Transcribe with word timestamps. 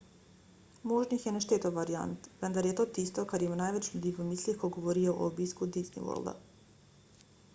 možnih 0.91 1.25
je 1.27 1.33
nešteto 1.35 1.71
variant 1.75 2.29
vendar 2.45 2.67
je 2.69 2.71
to 2.79 2.87
tisto 2.97 3.27
kar 3.33 3.45
ima 3.49 3.59
največ 3.61 3.91
ljudi 3.97 4.13
v 4.21 4.27
mislih 4.31 4.59
ko 4.63 4.69
govorijo 4.79 5.13
o 5.19 5.27
obisku 5.29 5.71
disney 5.77 6.09
worlda 6.09 6.37